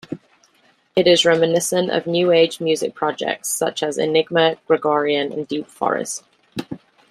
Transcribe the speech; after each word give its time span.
It 0.95 1.05
is 1.05 1.25
reminiscent 1.25 1.91
of 1.91 2.07
new-age 2.07 2.59
music 2.59 2.95
projects 2.95 3.49
such 3.51 3.83
as 3.83 3.99
Enigma, 3.99 4.55
Gregorian, 4.65 5.31
and 5.31 5.47
Deep 5.47 5.67
Forest. 5.67 6.23